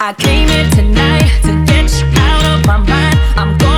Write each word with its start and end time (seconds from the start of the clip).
I 0.00 0.12
came 0.12 0.48
here 0.48 0.68
tonight 0.70 1.30
to 1.42 1.64
get 1.66 1.90
you 2.00 2.06
out 2.18 2.44
of 2.58 2.66
my 2.66 2.78
mind. 2.78 3.18
I'm 3.36 3.56
going 3.58 3.73